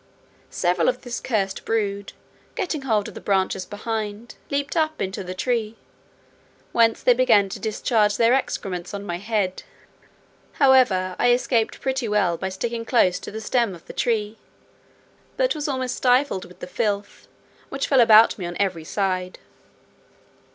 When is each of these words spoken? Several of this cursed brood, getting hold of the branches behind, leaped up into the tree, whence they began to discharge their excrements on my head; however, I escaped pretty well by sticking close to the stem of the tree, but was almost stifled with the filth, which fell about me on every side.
Several 0.49 0.89
of 0.89 1.01
this 1.03 1.19
cursed 1.19 1.63
brood, 1.63 2.13
getting 2.55 2.81
hold 2.81 3.07
of 3.07 3.13
the 3.13 3.21
branches 3.21 3.67
behind, 3.67 4.33
leaped 4.49 4.75
up 4.75 4.99
into 4.99 5.23
the 5.23 5.35
tree, 5.35 5.75
whence 6.71 7.03
they 7.03 7.13
began 7.13 7.49
to 7.49 7.59
discharge 7.59 8.17
their 8.17 8.33
excrements 8.33 8.95
on 8.95 9.05
my 9.05 9.19
head; 9.19 9.61
however, 10.53 11.15
I 11.19 11.29
escaped 11.31 11.81
pretty 11.81 12.07
well 12.07 12.35
by 12.35 12.49
sticking 12.49 12.83
close 12.83 13.19
to 13.19 13.29
the 13.29 13.39
stem 13.41 13.75
of 13.75 13.85
the 13.85 13.93
tree, 13.93 14.39
but 15.37 15.53
was 15.53 15.67
almost 15.67 15.97
stifled 15.97 16.45
with 16.45 16.61
the 16.61 16.65
filth, 16.65 17.27
which 17.69 17.87
fell 17.87 18.01
about 18.01 18.39
me 18.39 18.47
on 18.47 18.57
every 18.59 18.83
side. 18.83 19.37